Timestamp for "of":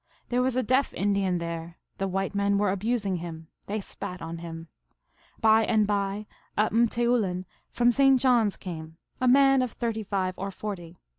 9.61-9.73